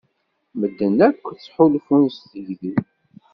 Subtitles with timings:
[0.59, 2.73] Medden akk ttḥulfun s tigdi.